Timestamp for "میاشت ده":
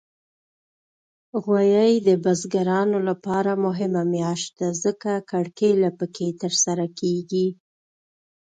4.13-4.69